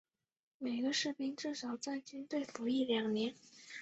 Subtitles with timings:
[0.57, 3.35] 每个士兵至少要在军队服役两年。